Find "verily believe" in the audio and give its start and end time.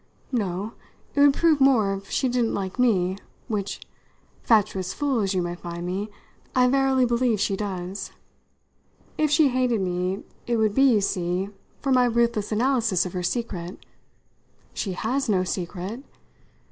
6.67-7.39